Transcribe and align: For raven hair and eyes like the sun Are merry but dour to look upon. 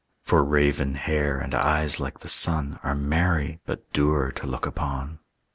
For 0.23 0.43
raven 0.43 0.95
hair 0.95 1.37
and 1.37 1.53
eyes 1.53 1.99
like 1.99 2.21
the 2.21 2.27
sun 2.27 2.79
Are 2.81 2.95
merry 2.95 3.59
but 3.67 3.93
dour 3.93 4.31
to 4.31 4.47
look 4.47 4.65
upon. 4.65 5.19